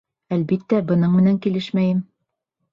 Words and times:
Әлбиттә, 0.37 0.79
бының 0.93 1.15
менән 1.19 1.39
килешмәйем. 1.45 2.03